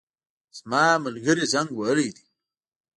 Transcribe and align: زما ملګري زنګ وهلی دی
زما 0.57 0.83
ملګري 1.05 1.45
زنګ 1.53 1.69
وهلی 1.73 2.09
دی 2.15 2.25